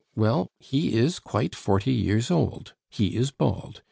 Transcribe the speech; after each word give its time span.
Well, 0.15 0.47
he 0.57 0.95
is 0.97 1.19
quite 1.19 1.53
forty 1.53 1.91
years 1.93 2.31
old; 2.31 2.73
he 2.89 3.15
is 3.15 3.29
bald. 3.29 3.79